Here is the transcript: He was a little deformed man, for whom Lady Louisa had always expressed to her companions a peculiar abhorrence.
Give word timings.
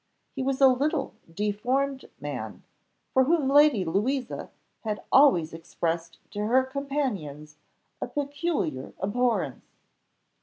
He 0.35 0.41
was 0.41 0.59
a 0.61 0.67
little 0.67 1.13
deformed 1.31 2.05
man, 2.19 2.63
for 3.13 3.25
whom 3.25 3.47
Lady 3.47 3.85
Louisa 3.85 4.49
had 4.83 5.03
always 5.11 5.53
expressed 5.53 6.17
to 6.31 6.43
her 6.47 6.63
companions 6.63 7.57
a 8.01 8.07
peculiar 8.07 8.93
abhorrence. 8.99 9.83